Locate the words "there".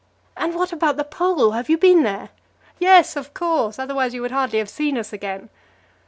2.01-2.29